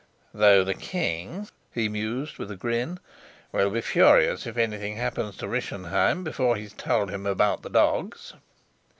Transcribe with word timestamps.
"Though 0.33 0.63
the 0.63 0.73
king," 0.73 1.47
he 1.71 1.87
mused, 1.87 2.39
with 2.39 2.49
a 2.49 2.55
grin, 2.55 2.99
"will 3.51 3.69
be 3.69 3.81
furious 3.81 4.47
if 4.47 4.57
anything 4.57 4.95
happens 4.95 5.37
to 5.37 5.47
Rischenheim 5.47 6.23
before 6.23 6.55
he's 6.55 6.73
told 6.73 7.11
him 7.11 7.27
about 7.27 7.61
the 7.61 7.69
dogs." 7.69 8.33